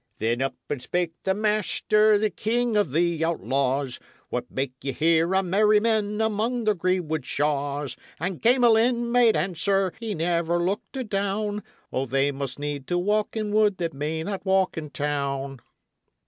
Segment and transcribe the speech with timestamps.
[0.17, 5.27] "Then up and spake the master, the king of the outlaws: 'What make ye here,
[5.27, 11.61] my merry men, among the greenwood shaws?' And Gamelyn made answer he looked never adown:
[11.93, 15.59] 'O, they must need to walk in wood that may not walk in town!'"